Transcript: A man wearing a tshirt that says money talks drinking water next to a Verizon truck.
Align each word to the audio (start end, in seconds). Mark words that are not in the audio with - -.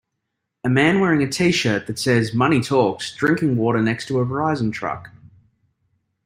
A 0.63 0.67
man 0.67 0.99
wearing 0.99 1.21
a 1.21 1.27
tshirt 1.27 1.85
that 1.85 1.99
says 1.99 2.33
money 2.33 2.59
talks 2.59 3.15
drinking 3.15 3.55
water 3.55 3.83
next 3.83 4.07
to 4.07 4.17
a 4.19 4.25
Verizon 4.25 4.73
truck. 4.73 5.11